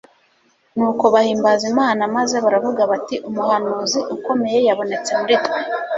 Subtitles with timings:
[0.77, 5.59] Nuko bahimbaza Imana, maze baravuga bati: «Umuhanuzi ukomeye yabonetse muri twe;